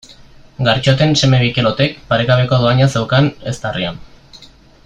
Gartxoten 0.67 1.13
seme 1.23 1.41
Mikelotek 1.43 1.95
paregabeko 2.13 2.61
dohaina 2.65 2.91
zeukan 2.97 3.33
eztarrian. 3.53 4.05